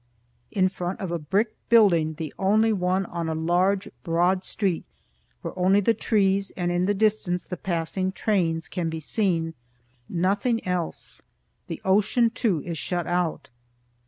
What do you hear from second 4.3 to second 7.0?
street, where only the trees, and, in the